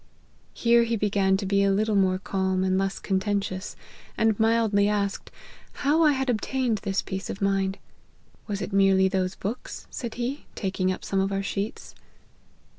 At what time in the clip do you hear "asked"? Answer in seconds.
4.89-5.29